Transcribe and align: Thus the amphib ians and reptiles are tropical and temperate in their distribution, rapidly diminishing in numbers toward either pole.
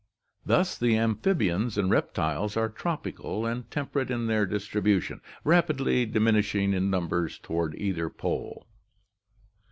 Thus 0.43 0.79
the 0.79 0.97
amphib 0.97 1.41
ians 1.41 1.77
and 1.77 1.91
reptiles 1.91 2.57
are 2.57 2.69
tropical 2.69 3.45
and 3.45 3.69
temperate 3.69 4.09
in 4.09 4.25
their 4.25 4.47
distribution, 4.47 5.21
rapidly 5.43 6.07
diminishing 6.07 6.73
in 6.73 6.89
numbers 6.89 7.37
toward 7.37 7.75
either 7.75 8.09
pole. 8.09 8.65